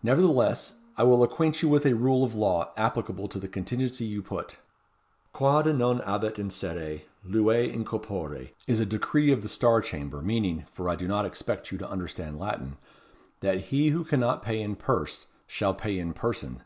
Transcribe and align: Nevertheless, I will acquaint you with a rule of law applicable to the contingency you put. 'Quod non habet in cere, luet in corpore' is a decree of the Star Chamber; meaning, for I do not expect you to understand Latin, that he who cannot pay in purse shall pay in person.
Nevertheless, 0.00 0.76
I 0.96 1.02
will 1.02 1.24
acquaint 1.24 1.60
you 1.60 1.68
with 1.68 1.84
a 1.86 1.94
rule 1.96 2.22
of 2.22 2.36
law 2.36 2.70
applicable 2.76 3.26
to 3.26 3.40
the 3.40 3.48
contingency 3.48 4.04
you 4.04 4.22
put. 4.22 4.54
'Quod 5.32 5.66
non 5.76 5.98
habet 6.02 6.38
in 6.38 6.50
cere, 6.50 7.00
luet 7.26 7.64
in 7.72 7.84
corpore' 7.84 8.50
is 8.68 8.78
a 8.78 8.86
decree 8.86 9.32
of 9.32 9.42
the 9.42 9.48
Star 9.48 9.80
Chamber; 9.80 10.22
meaning, 10.22 10.66
for 10.70 10.88
I 10.88 10.94
do 10.94 11.08
not 11.08 11.26
expect 11.26 11.72
you 11.72 11.78
to 11.78 11.90
understand 11.90 12.38
Latin, 12.38 12.76
that 13.40 13.58
he 13.72 13.88
who 13.88 14.04
cannot 14.04 14.40
pay 14.44 14.60
in 14.62 14.76
purse 14.76 15.26
shall 15.48 15.74
pay 15.74 15.98
in 15.98 16.12
person. 16.12 16.62